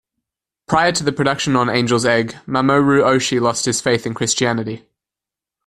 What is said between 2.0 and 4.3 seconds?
Egg", Mamoru Oshii lost his faith in